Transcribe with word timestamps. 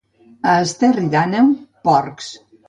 A 0.53 0.55
Esterri 0.67 1.03
d'Àneu, 1.17 1.53
porcs. 1.89 2.33